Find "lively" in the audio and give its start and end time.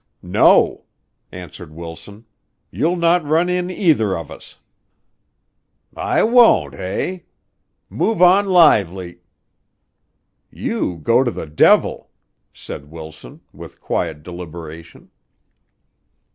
8.47-9.19